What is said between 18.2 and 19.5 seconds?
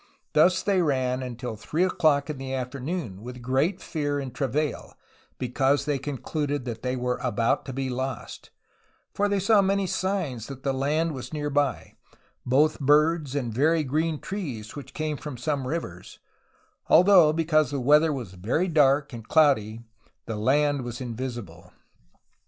very dark and